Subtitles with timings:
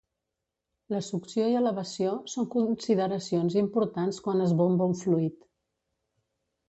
[0.93, 5.37] La succió i elevació són consideracions importants quan es bomba un fluid.